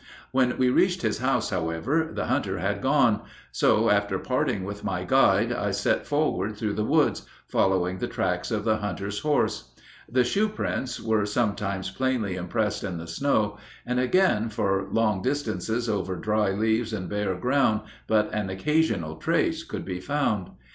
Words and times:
When 0.31 0.57
we 0.57 0.71
reached 0.71 1.03
his 1.03 1.19
house, 1.19 1.51
however, 1.51 2.09
the 2.11 2.25
hunter 2.25 2.57
had 2.57 2.81
gone; 2.81 3.21
so, 3.51 3.91
after 3.91 4.17
parting 4.17 4.63
with 4.63 4.83
my 4.83 5.03
guide, 5.03 5.51
I 5.53 5.69
set 5.69 6.07
forward 6.07 6.57
through 6.57 6.73
the 6.73 6.83
woods, 6.83 7.27
following 7.51 7.99
the 7.99 8.07
tracks 8.07 8.49
of 8.49 8.63
the 8.63 8.77
hunter's 8.77 9.19
horse. 9.19 9.75
The 10.11 10.23
shoe 10.23 10.49
prints 10.49 10.99
were 10.99 11.27
sometimes 11.27 11.91
plainly 11.91 12.33
impressed 12.33 12.83
in 12.83 12.97
the 12.97 13.05
snow, 13.05 13.59
and 13.85 13.99
again 13.99 14.49
for 14.49 14.87
long 14.91 15.21
distances 15.21 15.87
over 15.87 16.15
dry 16.15 16.49
leaves 16.49 16.93
and 16.93 17.07
bare 17.07 17.35
ground 17.35 17.81
but 18.07 18.33
an 18.33 18.49
occasional 18.49 19.17
trace 19.17 19.63
could 19.63 19.85
be 19.85 19.99
found. 19.99 20.49